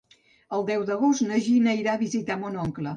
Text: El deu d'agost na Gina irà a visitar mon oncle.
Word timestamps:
El 0.59 0.65
deu 0.69 0.87
d'agost 0.89 1.27
na 1.29 1.39
Gina 1.49 1.79
irà 1.85 1.95
a 1.97 2.05
visitar 2.07 2.43
mon 2.45 2.63
oncle. 2.69 2.89